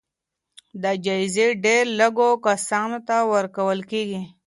دا 0.81 0.91
جايزې 1.05 1.47
ډېر 1.65 1.83
لږو 1.99 2.29
کسانو 2.45 2.97
ته 3.07 3.15
ورکول 3.33 3.79
کېږي. 3.91 4.21